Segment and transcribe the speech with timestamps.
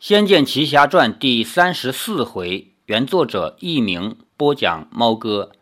[0.00, 5.52] 仙剑奇侠传》第三十四回，原作者佚名，播讲猫哥。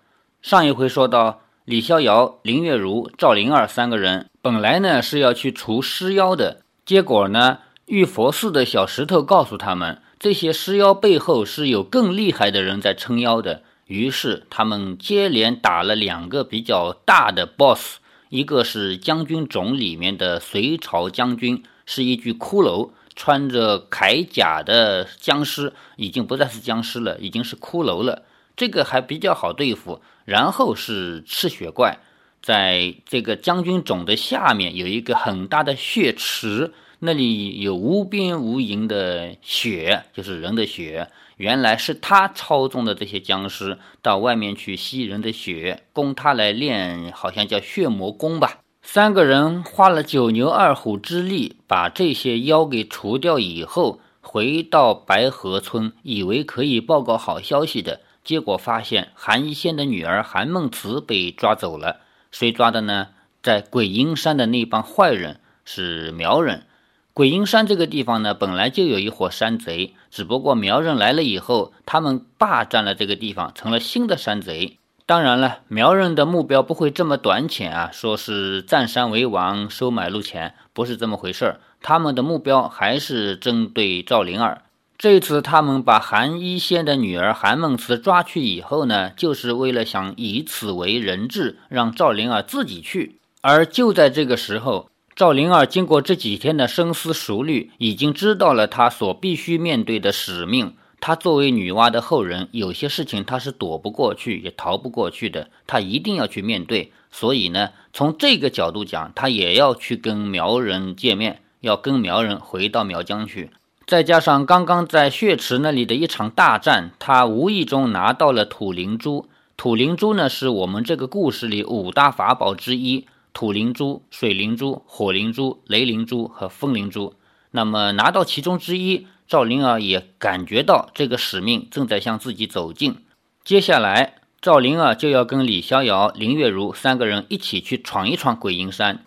[0.41, 13.63] 上一回说到，李逍遥、林月如、赵灵儿三个人本来呢是要去除尸妖的，结果呢，玉佛寺的小石头告诉他们，这些尸妖背后是有更厉害的人在撑腰的。
[13.87, 17.99] 于是他们接连打了两个比较大的 BOSS，
[18.31, 22.91] 一个是将军冢里面的隋朝将军，是一具骷髅。
[23.15, 28.23] 穿着铠甲的僵尸已经不再是僵尸了，已经是骷髅了。
[28.57, 30.01] 这个还比较好对付。
[30.25, 31.99] 然后是赤血怪，
[32.41, 41.09] 在这个将军冢的下面有一个很大的血池，那里有无边无垠的血，就是人的血。
[41.39, 48.62] 原来是他操纵的这些僵尸到外面去吸人的血，供他来练，好像叫血魔功吧。
[48.83, 62.01] 三个人花了九牛二虎之力，把这些妖给除掉以后，回到白河村，以为可以报告好消息的，结果发现韩一仙的女儿韩梦慈被抓走了。
[62.31, 63.09] 谁抓的呢？
[63.43, 66.67] 在鬼阴山的那帮坏人是苗人。
[67.15, 74.79] 鬼阴山这个地方呢，本来就有一伙山贼，只不过苗人来了以后，他们霸占了这个地方，成了新的山贼。
[75.05, 77.91] 当然了，苗人的目标不会这么短浅啊！
[77.93, 81.61] 说是占山为王、收买路钱，不是这么回事儿。
[81.83, 84.63] 他们的目标还是针对赵灵儿。
[84.97, 93.19] 这次他们把韩一仙的女儿韩梦慈抓去以后呢，就是为了想以此为人质，让赵灵儿自己去。
[93.41, 100.75] 而就在这个时候，赵灵儿经过这几天的深思熟虑，已经知道了她所必须面对的使命。
[101.05, 106.93] 他作为女娲的后人，有些事情他是躲不过去，也逃不过去的，他一定要去面对。
[107.11, 113.51] 所以呢，从这个角度讲，他也要去跟苗人见面，要跟苗人回到苗疆去。
[113.85, 119.27] 再加上刚刚在血池那里的一场大战，他无意中拿到了土灵珠。
[119.57, 127.15] 土灵珠呢，是我们这个故事里五大法宝之一：土灵珠、水灵珠、火灵珠、雷灵珠和风灵珠。
[127.51, 129.09] 那么拿到其中之一。
[129.33, 132.99] 赵灵儿也感觉到这个使命正在向自己走近，
[133.43, 139.07] 接下来赵灵儿就要跟李逍遥、林月如三个人一起去闯一闯鬼阴山。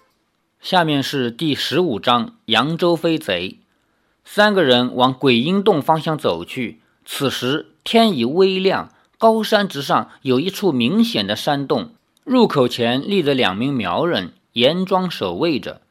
[0.60, 3.60] 下面是第十五章：扬州飞贼。
[4.24, 6.82] 三个人往鬼阴洞方向走去。
[7.06, 11.92] 此时天已微亮，高山之上有一处明显的山洞，
[12.24, 15.82] 入口前立着两名苗人，严装守卫着。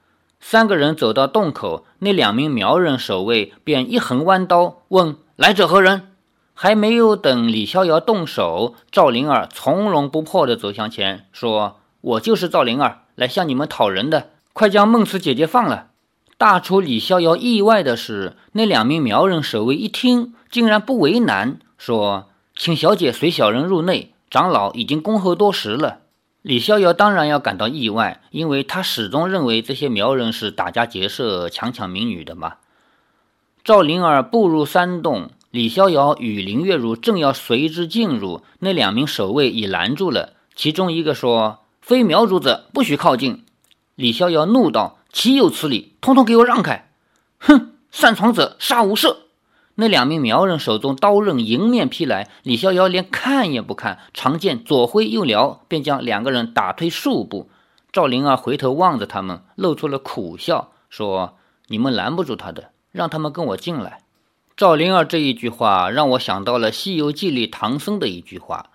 [0.47, 6.13] 三个人走到洞口，那两名苗人守卫便一横弯刀，问来者何人？
[6.53, 15.87] 还没有等李逍遥动手，赵灵儿从容不迫地走向前，说：“我就是赵灵儿，来向你们讨人的，快将孟慈姐姐放了。”
[16.37, 26.01] 大出李逍遥意外的是，那两名苗人守卫一听，竟然不为难，说：“请小姐随小人入内，长老已经恭候多时了。”
[26.45, 32.57] 李逍遥当然要感到意外，因为他始终认为这些苗人是打家劫舍、强抢民女的嘛。
[33.65, 40.35] 赵灵儿步入山洞，李逍遥与林月如正要随之进入，那两名守卫已拦住了。
[40.55, 43.47] 其中一个说：“非苗族者不许靠近。”
[43.97, 45.95] 李逍遥怒道：“岂有此理！
[46.03, 46.91] 通通给我让开！”
[47.41, 49.17] 哼，擅闯者杀无赦。
[49.77, 57.51] 那两名苗人手中刀刃迎面劈来，李逍遥连看也不看，长剑左挥右撩，便将两个人打退数步。
[57.91, 61.37] 赵灵儿回头望着他们，露出了苦笑，说
[61.67, 64.03] ：“你们拦不住他的，让他们跟我进来。”
[64.57, 68.71] 赵灵儿这一句话让我想到了《西游记》里唐僧的一句话：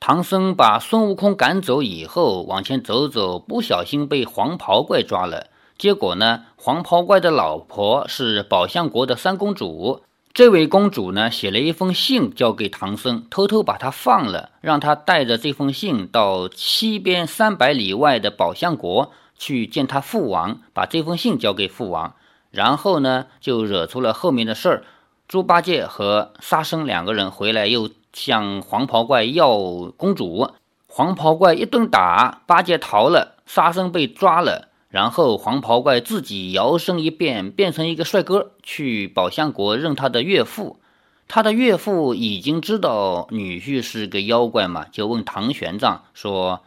[0.00, 5.46] 唐僧把孙悟空赶走以后，往前走走，不小心被黄袍怪抓了。
[5.78, 10.02] 结果呢，黄袍怪的老婆是宝象国的三公主。
[10.34, 22.14] 这位公主呢，写了一封信交给唐僧，偷偷把他放了，让他带着这封信到西边三百里外的宝象国去见他父王，把这封信交给父王。
[22.50, 24.84] 然后呢，就惹出了后面的事儿。
[25.28, 29.58] 猪八戒和沙僧两个人回来，又向黄袍怪要
[29.98, 30.50] 公主。
[30.86, 34.68] 黄袍怪一顿打，八戒逃了，沙僧被抓了。
[34.92, 40.80] 然后黄袍怪自己摇身一变，变成一个帅哥，去宝象国认他的岳父。
[41.26, 46.62] 他的岳父已经知道女婿是个妖怪嘛，就问唐玄奘说：“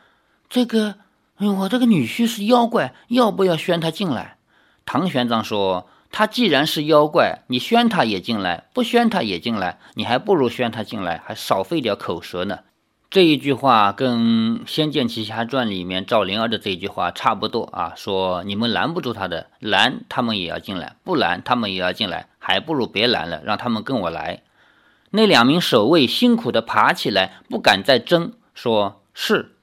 [0.49, 0.95] 这个，
[1.37, 4.37] 我这个女婿是妖怪，要不要宣他进来？”
[4.87, 12.61] 唐玄奘说：“他既然是妖怪，你宣他也进来，不宣他也进来，你还不如宣他进来，还少费点口舌呢。”
[13.15, 24.41] 这一句话跟《仙剑奇侠传》里面赵灵儿的这一句话差不多啊，说你们拦不住他的，拦他们也要进来，不拦他们也要进来，还不如别拦了，让他们跟我来。
[25.11, 29.53] 那两名守卫辛苦地爬起来，不敢再争，说是。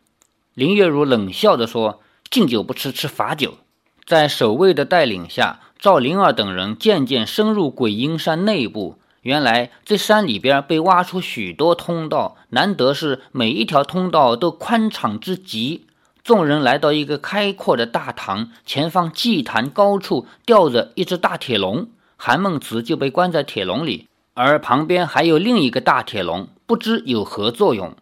[0.55, 2.01] 林月如冷笑着说
[2.31, 3.59] ：“敬酒不吃吃罚酒。”
[4.07, 8.97] 在守卫的带领下，赵灵儿等人渐渐深入鬼阴山内部。
[9.23, 15.87] 原来这山里边被挖出许多通道，难得是每一条通道都宽敞之极。
[16.25, 27.95] 众人来到一个开阔的大堂，前方祭坛高处吊着一只大铁笼，韩梦慈就被关在铁笼里，而旁边还有另一个大铁笼，不知有何作用。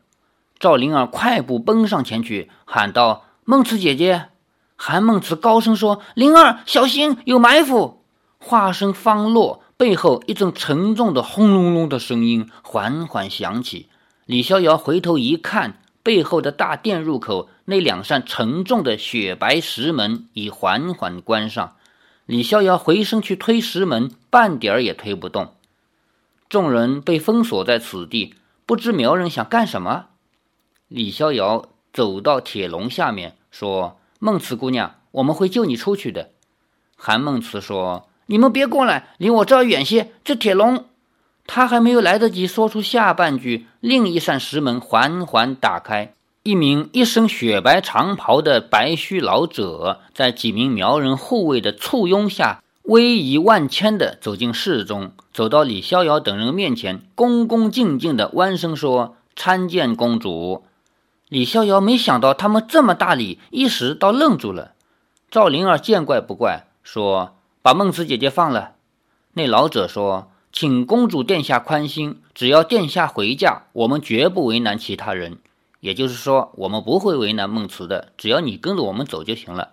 [0.59, 4.29] 赵灵儿快步奔上前去，喊道：“梦慈姐姐！”
[4.77, 8.03] 韩梦慈高声说：“灵儿，小心，有埋伏！”
[8.41, 9.63] 话声方落。
[9.81, 13.89] 背后一阵沉重的轰隆隆的声音缓缓响起。
[14.27, 21.77] 李逍遥回头一看，背后的大殿入口那两扇沉重的雪白石门已缓缓关上。
[22.27, 25.55] 李逍遥回身去推石门，半点儿也推不动。
[26.51, 28.35] 众人被封锁在此地，
[28.67, 30.09] 不知苗人想干什么。
[30.89, 36.33] 李逍遥走到铁笼下面，说：“梦慈姑娘，我们会救你出去的。”
[36.97, 38.10] 韩梦慈说。
[38.31, 40.13] 你们别过来，离我这儿远些。
[40.23, 40.85] 这铁笼，
[41.49, 60.63] 他还没有来得及说出下半句，另一扇石门缓缓打开，一名一身雪白长袍的白须老者，在几名苗人护卫的簇拥下，威仪万千地走进室中，走到李逍遥等人面前，恭恭敬敬地弯声说：“参见公主。”
[61.29, 64.75] 李逍遥没想到他们这么大礼，一时倒愣住了。
[65.29, 67.35] 赵灵儿见怪不怪，说。
[67.63, 68.73] 把孟慈姐姐放了。
[69.35, 75.39] 那老者说：“请公主殿下宽心，只要殿下回嫁，我们绝不为难其他人。
[75.81, 79.71] 也就是说，我们不会为难孟慈的，只要你跟着我们走就行了。”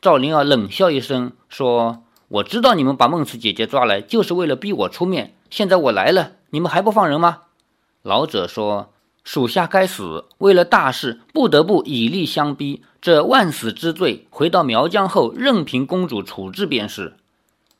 [0.00, 5.34] 赵灵儿冷笑一声说：“我知道你们把孟慈姐姐抓来，就是为了逼我出面。
[5.50, 7.42] 现在我来了，你们还不放人吗？”
[8.02, 8.92] 老者说
[9.26, 17.16] ：“属下该死，为了大事，不得不以力相逼。”这万死之罪，回到苗疆后，任凭公主处置便是。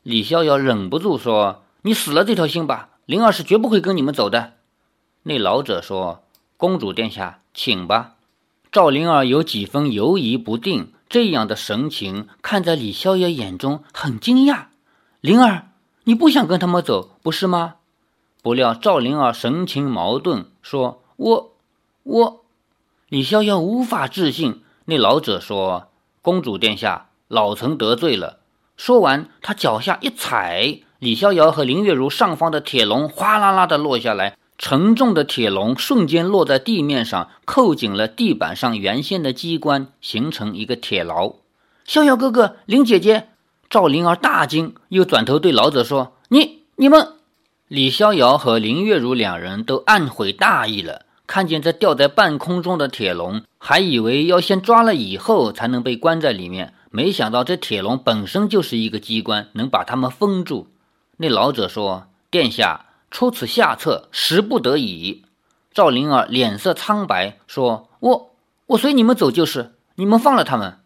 [0.03, 4.55] 李逍遥忍不住说：“你死了这条心吧，灵儿是绝不会跟你们走的。”
[5.23, 6.23] 那老者说
[6.57, 8.15] ：“公主殿下，请吧。”
[8.71, 14.65] 赵灵儿有几分犹疑不定，这样的神情看在李逍遥眼中很惊讶。
[15.21, 15.69] 灵儿，
[16.03, 17.75] 你不想跟他们走，不是吗？
[18.41, 21.53] 不料赵灵儿神情矛盾，说：“我，
[22.03, 22.45] 我。”
[23.09, 24.63] 李逍遥无法置信。
[24.85, 25.89] 那老者说
[26.23, 28.39] ：“公主殿下，老臣得罪了。”
[28.77, 41.33] 说完，他脚下一踩，李逍遥和林月如上方的铁笼哗啦啦的落下来，沉重的铁笼瞬间落在地面上，扣紧了地板上原先的机关，形成一个铁牢。
[41.85, 43.29] 逍遥哥哥，林姐姐，
[43.69, 47.13] 赵灵儿大惊，又转头对老者说：“你、你们……”
[47.67, 51.06] 李逍遥和林月如两人都暗悔大意了。
[51.27, 60.67] 看见这吊在半空中的铁笼，还以为要先抓了以后才能被关在里面，没想到这铁笼本身就是一个机关，能把他们封住。
[61.17, 65.25] 那老者说：“殿下出此下策，实不得已。”
[65.73, 68.31] 赵灵儿脸色苍白，说：“我
[68.67, 70.79] 我随你们走就是，你们放了他们。”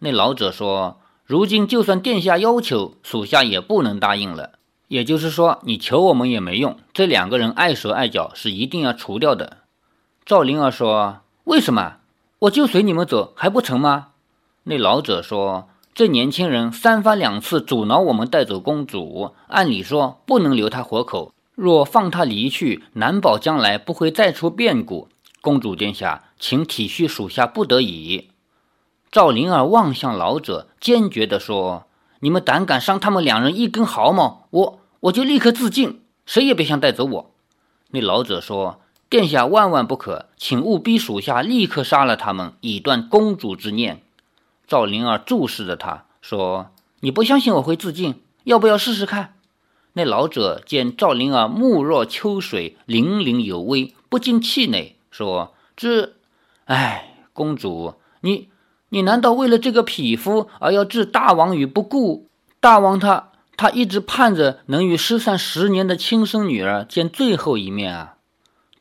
[0.00, 4.52] 那老者说：“如今就算殿下要求，属下也不能答应了。
[4.88, 6.78] 也就是说，你求我们也没用。
[6.92, 9.58] 这两个人碍手碍脚，是一定要除掉的。”
[10.26, 11.96] 赵灵儿说：“为什么？
[12.38, 14.06] 我就随你们走还不成吗？”
[14.64, 21.34] 那老者说：“这年轻人三番两次阻挠我们带走公主，按理说不能留他活口。
[21.54, 25.08] 若放他离去，难保将来不会再出变故。
[25.42, 28.30] 公主殿下，请体恤属下不得已。”
[29.12, 31.84] 赵灵儿望向老者，坚决地说
[32.20, 37.30] ：“你们胆敢伤他们两人一根毫毛，我我就立刻自尽，谁也别想带走我。”
[37.92, 38.80] 那老者说。
[39.14, 44.02] 殿下万万不可，请务逼属下立刻杀了他们，以断公主之念。
[44.66, 49.34] 赵灵儿注视着他说：“你不相信我会自尽，要不要试试看？”
[49.94, 56.14] 那老者见赵灵儿目若秋水，凛凛有威，不禁气馁，说：“这……
[56.64, 58.48] 哎，公主，你
[58.88, 62.28] 你难道为了这个匹夫而要置大王于不顾？
[62.58, 68.10] 大王他他一直盼着能与失散十年的亲生女儿见最后一面啊！”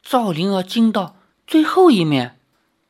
[0.04, 1.16] 赵灵儿惊到
[1.48, 2.38] ：“最后一面。”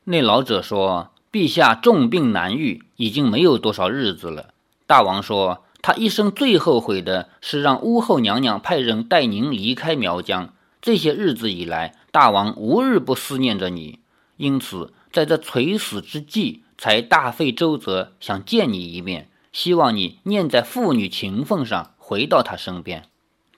[0.04, 4.48] 那老者说：“陛下重病难愈，已经没有多少日子了。”
[4.86, 10.52] 大王说：“他一生最后悔的是让巫后娘娘派人带您离开苗疆。
[10.82, 14.00] 这些日子以来，大王无日不思念着你。
[14.36, 23.04] 因此在这垂死之际，才大费周折想见你一面，希望你念在父女情分上，回到他身边。”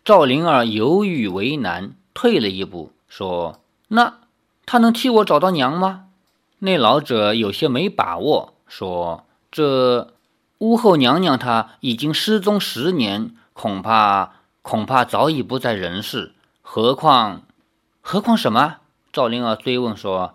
[0.05, 4.19] 赵灵儿犹豫为难，退了一步，说：“那
[4.67, 6.09] 他能替我找到娘吗？”
[6.61, 10.13] 那老者有些没把握，说：“这
[10.59, 16.35] 屋后娘娘她已经失踪十年，恐怕恐怕早已不在人世。
[16.61, 17.41] 何况，
[18.03, 18.77] 何况什么？”
[19.11, 20.35] 赵灵儿追问说。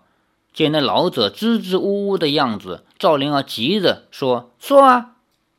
[0.51, 5.11] 见那老者支支吾吾的样子，赵灵儿急着说：“说啊！”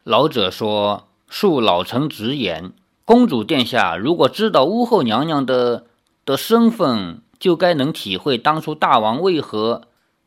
[0.03, 2.73] 老者说：“恕老臣直言，
[3.05, 5.87] 公主殿下如果知道屋后娘娘的
[6.25, 9.83] 的身份，就该能体会当初大王为何……”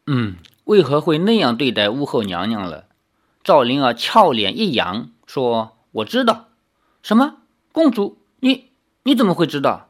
[0.08, 0.36] 嗯，
[0.66, 2.86] 为何会那样对待巫后娘娘了？
[3.44, 6.48] 赵灵儿俏脸一扬，说：“我知道。”
[7.02, 7.38] 什么？
[7.72, 8.18] 公主？
[8.40, 8.70] 你
[9.04, 9.90] 你怎么会知道？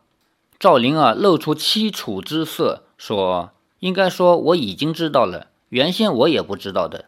[0.57, 7.05] 赵灵儿露出凄楚之色，说：“应该说我已经知道了，原先我也不知道的。”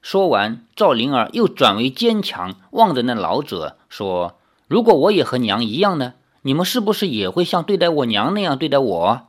[0.00, 6.14] 说完，赵灵儿又转为坚强，望着那老者说：“如果我也和娘一样呢？
[6.42, 9.26] 你们是不是也会像对待我娘那样对待我？”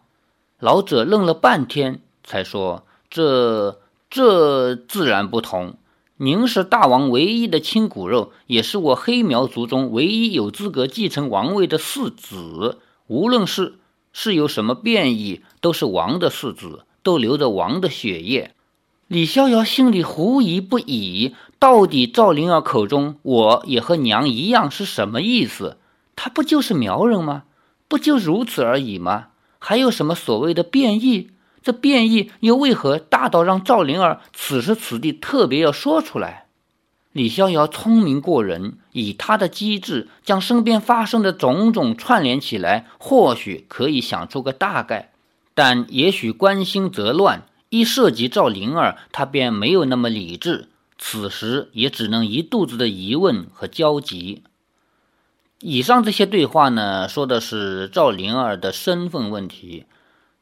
[0.59, 2.83] 老者愣了半天，才说。
[3.09, 5.75] 这这自然不同。
[6.17, 12.77] 您是大王唯一的亲骨肉，也是我黑苗族中唯一有资格继承王位的嗣子。
[13.07, 13.79] 无论是
[14.11, 18.53] 是有什么变异，都是王的嗣子，都流着王的血液。
[19.07, 25.77] 李逍遥心里狐疑不已，到底赵灵儿口中我也和娘一样是什么意思？
[26.21, 27.43] 他不就是苗人吗？
[27.87, 29.27] 不就如此而已吗？
[29.57, 31.29] 还有什么所谓的变异？
[31.63, 36.47] 这变异又为何大到让赵灵儿此时此地特别要说出来？
[37.13, 45.13] 李逍遥聪明过人，以他的机智将身边发生的种种串联起来，或许可以想出个大概。
[45.53, 50.67] 但也许关心则乱，一涉及赵灵儿，他便没有那么理智。
[50.97, 54.43] 此时也只能一肚子的疑问和焦急。
[55.61, 59.83] 以上这些对话呢，说的是赵灵儿的身份问题。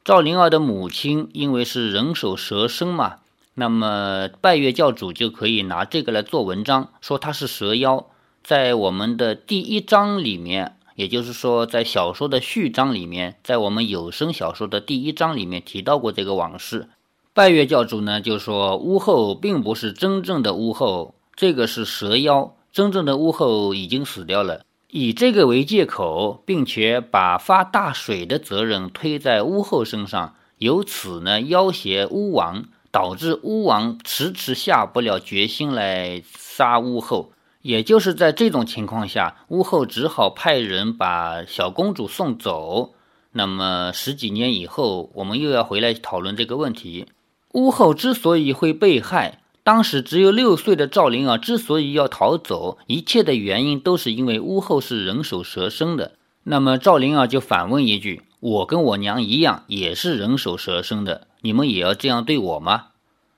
[0.04, 3.16] 赵灵儿的母亲因为是人首蛇身嘛，
[3.54, 8.06] 那么拜月教主就可以拿这个来做文章，说他是蛇妖。
[8.44, 16.88] 在我们的第一章里面，也就是说在小说的序章里面，在我们有声小说的第一章里面提到过这个往事。
[17.34, 24.62] 拜月教主呢就说巫后并不是真正的巫后，这个是蛇妖，真正的巫后已经死掉了。
[24.90, 37.32] 以这个为借口，并且把发大水的责任推在巫后身上，由此呢要挟巫王，导致巫王迟迟下不了决心来杀巫后。
[37.60, 42.94] 也就是在这种情况下，巫后只好派人把小公主送走。
[43.32, 47.06] 那么十几年以后，我们又要回来讨论这个问题：
[47.52, 49.42] 巫后之所以会被害。
[49.68, 56.12] 当时只有六岁的赵灵儿之所以要逃走，一切的原因都是因为屋后是人首蛇身的。
[56.44, 62.86] 那么赵灵儿就反问一句：“我跟我娘一样，也是人首蛇身的，你们也要这样对我吗？”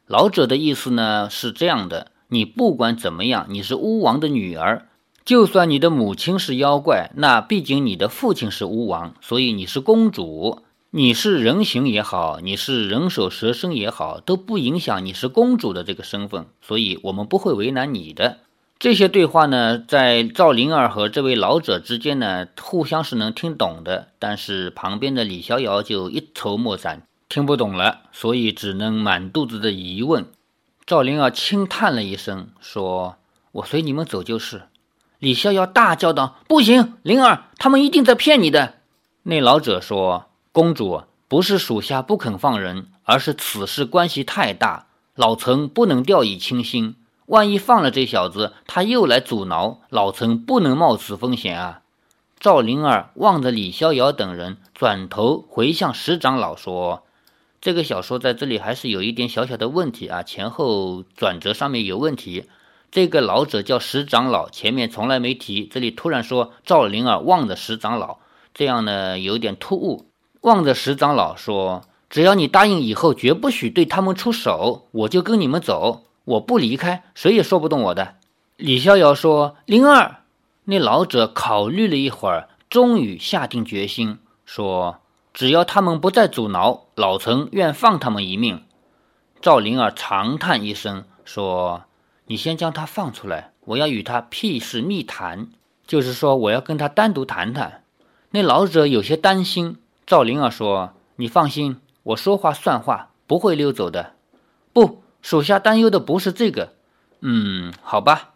[0.07, 4.87] 老者的意思呢是这样的：你不管怎么样，你是巫王的女儿，
[5.25, 10.63] 就算你的母亲是妖怪，那毕竟你的父亲是巫王，所以你是公主。
[10.93, 18.39] 你是人形也好，你是人首蛇身也好，都不影响你是公主的这个身份，所以我们不会为难你的。
[18.77, 30.27] 这些对话呢，在赵灵儿和这位老者之间呢，互相是能听懂的，但是旁边的李逍遥就一筹莫展，听不懂了，所以只能满肚子的疑问。
[30.85, 33.15] 赵灵儿轻叹了一声，说
[33.53, 34.63] ：“我随你们走就是。”
[35.21, 38.75] 李逍遥大叫道：“不行，灵儿，他们一定在骗你的。”
[39.23, 40.27] 那老者说。
[40.53, 46.97] 公主不是属下不肯放人，而是此事关系太大，老臣不能掉以轻心。
[47.27, 51.83] 万一放了这小子，他又来阻挠，老臣不能冒此风险啊！
[52.41, 57.05] 赵灵儿望着李逍遥等人，转头回向石长老说
[57.61, 62.47] ：“这个小说在这里还是有一点小小的问题啊，前后转折上面有问题。
[62.91, 68.19] 这个老者叫石长老，前面从来没提，这里突然说赵灵儿望着石长老，
[68.53, 70.07] 这样呢有点突兀。”
[70.43, 76.05] 望着石长老说：“只要你答应以后绝不许对他们出手，我就跟你们走。
[76.25, 78.15] 我不离开，谁也说不动我的。”
[78.57, 80.19] 李逍遥说：“灵儿。”
[80.65, 85.01] 那老者考虑了一会儿，终于下定决心说
[85.35, 88.63] ：“只要他们不再阻挠，老臣愿放他们一命。”
[89.43, 91.85] 赵灵儿长叹一声说
[92.27, 95.49] ：“你先将他放出来，我要与他屁事密谈，
[95.87, 97.85] 就是说我要跟他单独谈谈。”
[98.33, 99.77] 那老者有些担心。
[100.11, 104.15] 赵灵儿说：“你放心，我说话算话，不会溜走的。
[104.73, 106.73] 不，属下担忧的不是这个。
[107.21, 108.31] 嗯，好吧。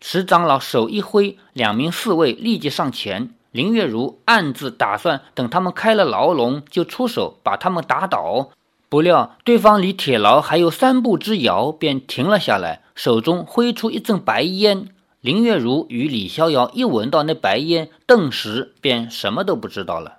[0.00, 3.34] 石长老手一挥，两名侍卫立即上前。
[3.50, 8.50] 林月如暗自打算，等他们开了牢笼，就出手把他们打倒。
[8.88, 14.90] 不料对方离铁牢还有三步之遥，便停了下来，手中挥出一阵白烟。
[15.20, 20.17] 林月如与李逍遥一闻到那白烟，顿时便什么都不知道了。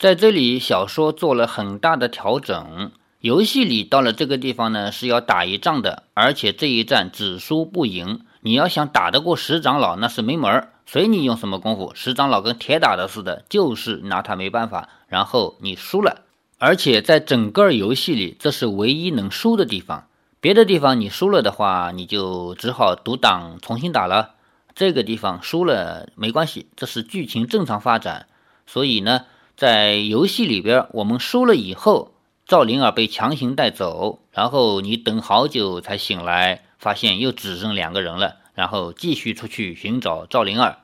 [0.00, 2.90] 在这里，小说做了很大的调整。
[3.20, 8.22] 游戏里到了这个地方呢，是要打一仗的，而且这一战只输不赢。
[8.40, 10.72] 你要想打得过石长老，那是没门儿。
[10.86, 14.88] 随你用什么功夫，石长老跟铁打的似的，就是拿他没办法。
[15.06, 16.22] 然后你输了，
[16.56, 20.06] 而且在整个游戏里，这是唯一能输的地方。
[20.40, 24.30] 别的地方你输了的话，你就只好独挡重新打了。
[24.74, 28.28] 这个地方输了没关系，这是剧情正常发展。
[28.66, 29.26] 所以呢，
[29.60, 32.14] 在游戏里边，我们输了以后，
[32.46, 36.62] 赵灵儿被强行带走，然后你等好久才醒来。
[36.78, 40.78] 发现又只剩两个人了，然后继续出去寻找赵灵儿。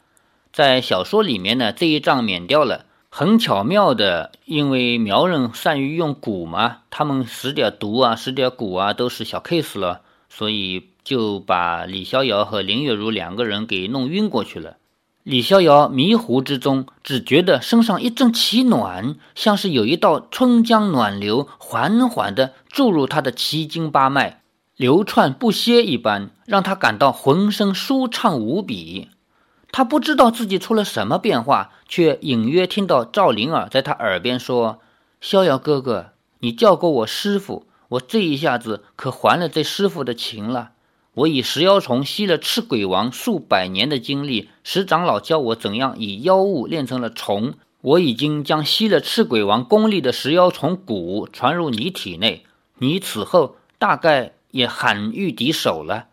[0.52, 14.76] 在小说里面呢，这一仗免掉了，很巧妙的，因为苗人善于用蛊嘛，他们使点毒啊，使点蛊啊，都是小 case 了，所以就把李逍遥和林月如两个人给弄晕过去了。
[15.26, 24.42] 李逍遥迷糊之中，只觉得身上一阵奇暖，像是有一道春江暖流缓缓地注入他的奇经八脉。
[24.76, 29.09] 流窜不歇一般，让他感到浑身舒畅无比。
[29.73, 34.78] 他不知道自己出了什么变化，却隐约听到赵灵儿在他耳边说
[35.21, 40.71] ：“逍遥哥哥，你叫过我师傅，我这一下子可还了这师傅的情了。
[41.17, 47.55] 我以食妖虫吸了赤鬼王数百年的精力，石长老教我怎样以妖物炼成了虫。
[47.81, 52.45] 我已经将吸了赤鬼王功力的食妖虫蛊传入你体内，
[52.79, 56.07] 你此后大概……”也罕遇敌手了，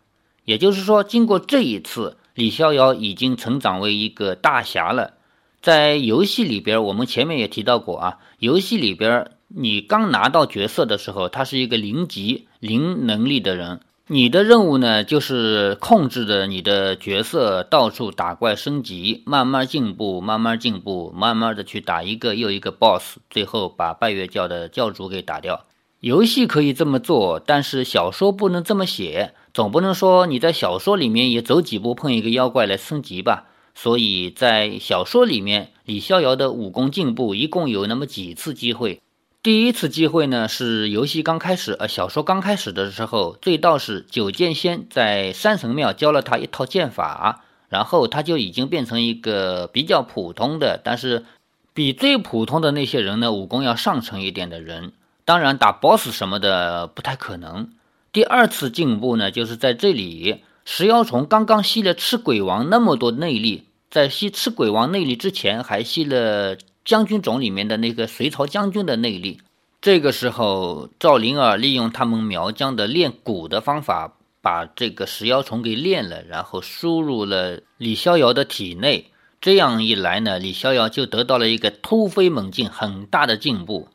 [0.44, 5.14] 也就是说，经过这一次，李逍遥已经成长为一个大侠了。
[5.62, 25.64] 在游戏里边，我们前面也提到过啊，游戏里边你刚拿到角色的时候，他是一个零级零能力的人，你的任务呢就是控制着你的角色到处打怪升级，慢慢进步，慢慢进步，慢慢的去打一个又一个 BOSS，最后把拜月教的教主给打掉。
[26.00, 29.32] 游戏可以这么做，但是小说不能这么写。
[29.54, 33.46] 总不能说你在小说里面也走几步碰一个妖怪来升级吧？
[33.74, 39.00] 所以在小说里面，李逍遥的武功进步一共有那么几次机会。
[39.44, 51.26] 第一次机会呢是游戏刚开始，呃，小说刚开始的时候，醉道士九剑仙在山神庙教了他一套剑法，然后他就已经变成一个比较普通的，但是
[51.74, 54.92] 比最普通的那些人呢武功要上乘一点的人。
[55.26, 57.68] 当然，打 BOSS 什么的不太可能。
[58.12, 69.40] 第二次进步呢，就是在这里，石妖虫刚刚吸了赤鬼王那么多内力，在吸赤鬼王内力之前，还吸了将军种里面的那个隋朝将军的内力。
[69.80, 79.10] 这个时候，赵灵儿利用他们苗疆的炼蛊的方法，把这个食妖虫给炼了，然后输入了李逍遥的体内。
[79.40, 83.88] 这样一来呢，李逍遥就得到了一个突飞猛进、很大的进步。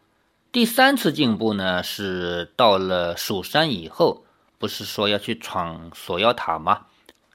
[0.51, 4.23] 第三次进步呢，是到了蜀山以后，
[4.59, 6.81] 不是说要去闯锁妖塔吗？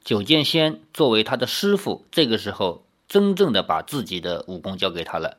[0.04, 5.38] 九剑仙作为他的师傅，这个时候真正的把自己的武功交给他了。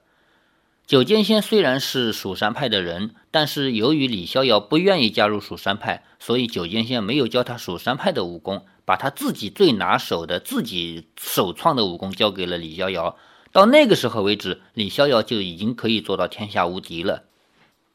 [0.88, 13.18] 九剑仙虽然是蜀山派的人，但是由于李逍遥不愿意加入蜀山派，所以九剑仙没有教他蜀山派的武功，把他自己最拿手的、自己首创的武功交给了李逍遥。
[13.52, 17.24] 到那个时候为止，李逍遥就已经可以做到天下无敌了。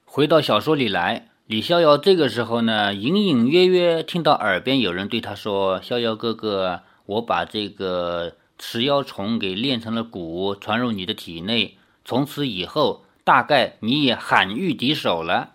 [0.04, 15.52] 回到小说里来，李逍遥这个时候呢，隐隐约约听到耳边有人对他说：“逍遥哥哥，我把这个食妖虫给炼成了蛊，传入你的体内，从此以后，大概你也罕遇敌手了。”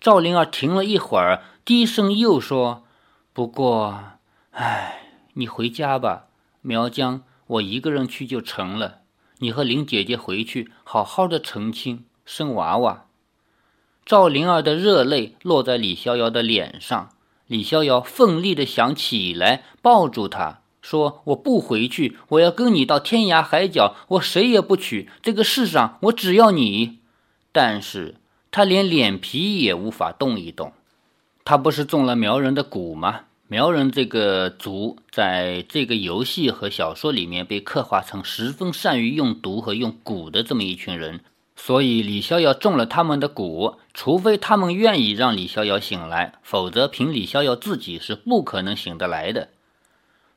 [0.00, 2.84] 赵灵儿停了一会儿，低声又说
[3.32, 4.18] ：“不过，
[4.50, 6.26] 唉，你回家吧，
[6.60, 9.00] 苗疆我一个人去就成了。
[9.38, 13.06] 你和林姐姐回去，好好的成亲生娃娃。”
[14.04, 17.08] 赵灵儿的热泪落在李逍遥的脸上，
[17.46, 25.08] 李逍遥奋力的想起来，抱住她说：“我不回去，我要跟你到天涯海角，我谁也不娶。
[25.22, 26.98] 这个世上，我只要你。”
[27.52, 28.16] 但是
[28.50, 30.74] 他连脸皮也无法动一动。
[31.42, 33.22] 他不是中了苗人的蛊吗？
[33.48, 41.20] 苗人这个族，在这个游戏和小说里面被刻画成十分善于用毒和用蛊的这么一群人。
[41.56, 49.48] 所以李逍遥中了他们的蛊，除非他们愿意让李逍遥醒来，否则凭李逍遥自己是不可能醒得来的。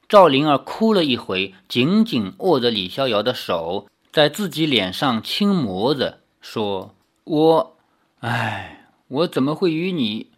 [0.10, 7.78] 赵灵儿哭了一回，紧紧握着李逍遥的手，在自己脸上轻磨着，说：“我，
[8.20, 10.32] 唉，我怎么会与你，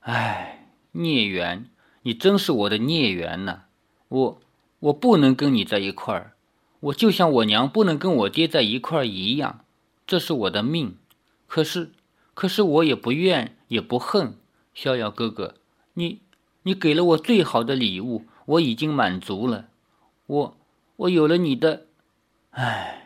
[0.00, 1.70] 唉，孽缘，
[2.02, 3.60] 你真是我的孽缘呐！
[4.08, 4.40] 我，
[4.80, 6.34] 我不能跟你在一块儿，
[6.80, 9.64] 我就像我娘不能跟我爹在一块儿一样，
[10.06, 10.98] 这是我的命。
[11.46, 11.92] 可是，
[12.34, 14.36] 可是我也不怨，也不恨。
[14.74, 15.54] 逍遥哥哥，
[15.94, 16.20] 你，
[16.64, 19.66] 你给了我最好的礼物。”我已经满足了，
[20.26, 20.56] 我
[20.96, 21.86] 我有了你的，
[22.50, 23.00] 唉。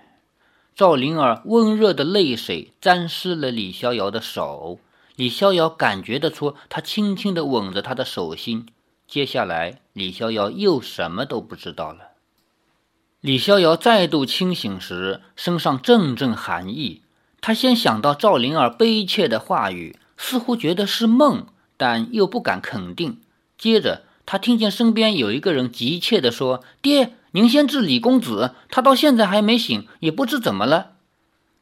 [0.74, 4.78] 赵灵儿温热的泪水沾湿了李逍遥的手，
[5.16, 8.68] 李逍遥感觉得出，他轻轻的吻着他的手心。
[9.08, 12.10] 接下来，李逍遥又什么都不知道了。
[13.20, 17.02] 李逍遥再度清醒时，身上阵阵寒意。
[17.40, 21.46] 他先想到赵灵儿悲切的话语，似乎觉得是梦，
[21.76, 23.20] 但又不敢肯定。
[23.56, 24.02] 接着。
[24.30, 30.96] 他听见身边有一个人急切地说：“爹，您先治李公子，他到现在还没醒，也不知怎么了。”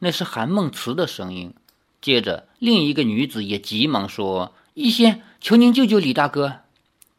[0.00, 1.55] 那是韩梦慈的声音。
[2.00, 6.62] 接着，另一个女子也急忙说：“医仙，求您救救李大哥。”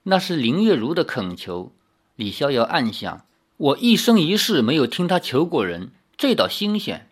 [0.03, 1.71] 那是林月如的恳求。
[2.17, 3.23] 李逍遥暗想
[3.55, 7.09] ：“我一生一世没有听他求过人，这倒新鲜。”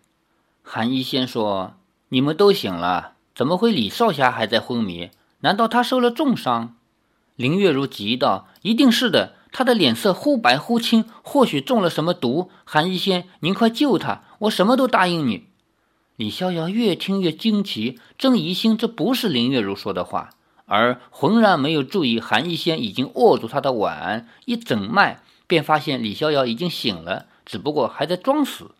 [0.62, 1.76] 韩医仙说
[2.10, 5.08] ：“你们都醒了，怎么会李少侠还在昏迷？
[5.40, 6.76] 难道他受了重伤？”
[7.36, 12.50] 林月如急道：“一定是的，他的脸色忽白忽青，或许中了什么毒。
[12.64, 15.46] 韩医仙，您快救他，我什么都答应你。”
[16.16, 20.30] 李逍遥越听越惊奇，正疑心这不是林月如说的话，
[20.64, 28.70] 而浑然没有注意韩医仙已经握住他的碗，一整脉便发现李逍遥已经醒了，只不过还在装死。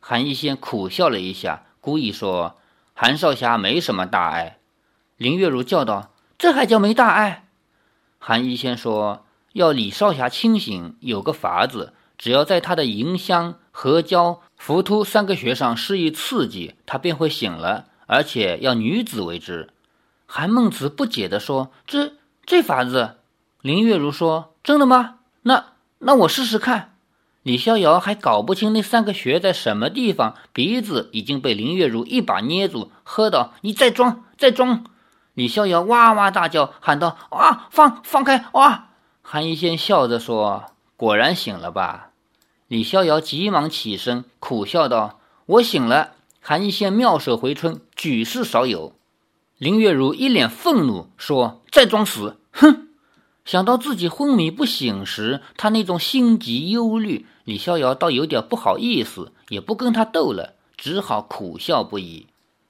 [0.00, 2.56] 韩医仙苦笑了一下，故意说
[2.94, 4.58] ：“韩少侠没什么大碍。”
[5.16, 7.41] 林月如叫道：“这还叫没大碍？”
[8.24, 17.86] 韩医仙说：“要李少侠清醒，有个法子，只要在他的迎香、合交、浮突三个穴上施以刺激，他便会醒了。
[18.06, 19.70] 而且要女子为之。”
[20.24, 22.12] 韩孟子不解地说：“这
[22.46, 23.16] 这法子？”
[23.60, 25.16] 林月如说：“真的吗？
[25.42, 26.94] 那那我试试看。”
[27.42, 34.84] 李逍遥还搞不清那三个穴在什么地方，鼻子已经被林月如一把捏住，喝道：“你再装，再装！”
[35.34, 38.88] 李逍遥哇哇大叫，喊道：“啊，放放开！”哇！
[39.22, 40.64] 韩一仙笑着说
[40.98, 42.10] ：“果然醒了吧？”
[42.68, 48.92] 李逍遥急忙起身，苦笑道：“我醒了。”韩一仙妙手回春，举世少有。
[49.56, 52.88] 林月如一脸愤怒说：“再装死！”哼！
[53.46, 62.26] 想到自己昏迷不醒时，他那种心急忧虑，李逍遥倒有点不好意思，也不跟他斗了，只好苦笑不已。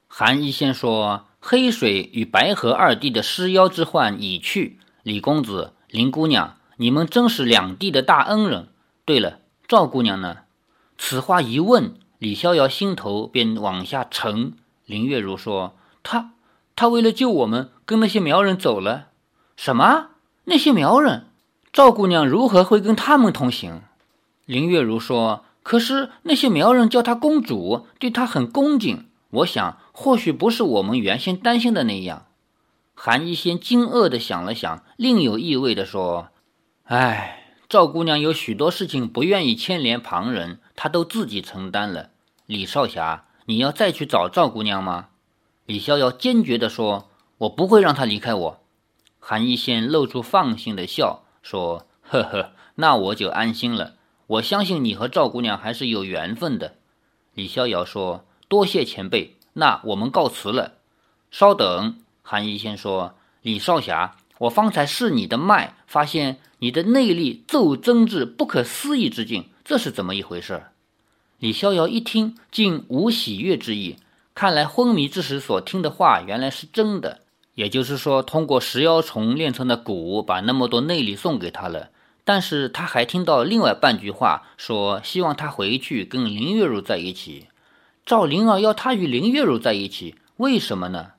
[0.07, 1.25] 韩一仙说。
[1.45, 8.69] 黑水与白河二弟的尸妖之患已去，李公子、林姑娘，你们真是两地的大恩人。
[9.03, 10.37] 对了，赵姑娘呢？
[10.97, 14.53] 此话一问，李逍遥心头便往下沉。
[14.85, 16.31] 林月如说：“她，
[16.77, 19.07] 她为了救我们，跟那些苗人走了。”
[19.57, 20.11] 什么？
[20.45, 21.25] 那些苗人？
[21.73, 23.81] 赵姑娘如何会跟他们同行？
[24.45, 29.07] 林月如说：“可是那些苗人叫她公主，对她很恭敬。
[29.31, 32.25] 我想。”或许不是我们原先担心的那样。
[32.95, 36.29] 韩一仙惊愕地想了想，另有意味地说
[36.85, 42.09] ：“哎，赵姑娘有许多事情不愿意牵连旁人，她都自己承担了。
[42.47, 45.09] 李少侠，你要再去找赵姑娘吗？”
[45.65, 48.59] 李逍遥坚决地说：“我不会让她离开我。”
[49.19, 53.95] 韩一仙露出放心的笑，说：“呵呵，那我就安心了。
[54.27, 56.75] 我相信你和赵姑娘还是有缘分的。”
[57.33, 60.73] 李逍遥说：“多谢前辈。”那我们告辞了。
[61.31, 70.63] 稍等，韩医仙说：“李少侠，我方才试你的脉，发现你的内力骤增至不可思议之境，这是怎么一回事？”
[71.39, 73.97] 李逍遥一听，竟无喜悦之意。
[74.33, 77.19] 看来昏迷之时所听的话原来是真的，
[77.55, 81.89] 也就是说，通过石妖虫炼成的蛊，把那么多内力送给他了。
[82.23, 87.47] 但是他还听到另外半句话，说希望他回去跟林月如在一起。
[88.05, 91.11] 赵灵儿要他与林月如在一起，为什么呢？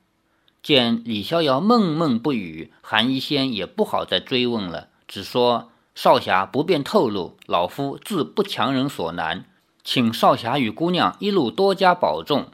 [0.61, 9.45] 见李逍遥闷闷不语，韩一仙也不好再追问了，只说：“少侠不便透露，老夫自不强人所难，
[9.83, 12.51] 请少侠与姑娘一路多加保重。”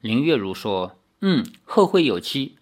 [0.00, 2.56] 林月如说：“嗯，后会有期。”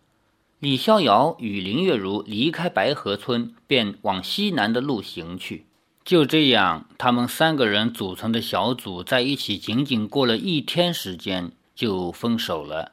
[0.58, 5.66] 李逍遥与林月如离开白河村，便往西南的路行去。
[6.04, 12.92] 就这样，他们三个人组成的小组在一起，仅仅过了一天时间，就分手了。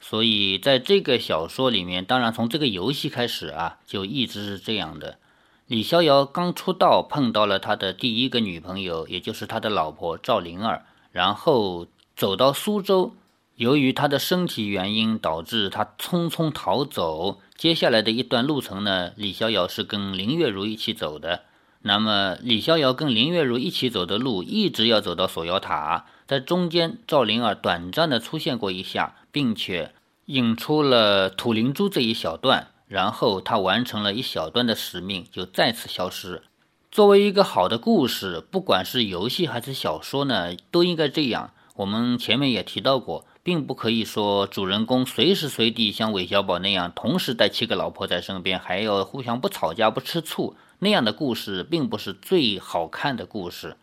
[0.00, 5.18] 所以在这个小说里面，当然从这个游戏开始啊，就一直是这样的。
[5.66, 10.84] 李逍遥刚出道，碰到了他的第一个女朋友，也就是他的老婆赵灵儿。
[11.12, 13.14] 然后走到苏州，
[13.56, 17.40] 由于他的身体原因，导致他匆匆逃走。
[17.56, 21.42] 接下来的一段路程呢，李逍遥是跟林月如一起走的。
[21.88, 26.04] 那么，李逍遥跟林月如一起走的路，一直要走到锁妖塔。
[26.26, 29.94] 在中间，赵灵儿短暂的出现过一下，并且
[30.26, 36.42] 引出了土灵珠这一小段，然后他完成了一小段的使命，就再次消失。
[36.90, 41.52] 作为一个好的故事，不管是游戏还是小说呢，都应该这样。
[41.76, 53.76] 我们前面也提到过，并不可以说主人公随时随地像韦小宝那样，同时带七个老婆在身边，还要互相不吵架不吃醋，那样的故事并不是最好看的故事。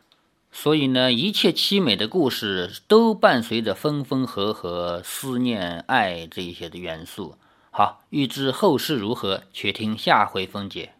[0.52, 7.36] 所以呢，一切凄美的故事都伴随着分分合合、思念、爱这一些的元素。
[7.72, 10.94] 好，欲知后事如何，且听下回分解。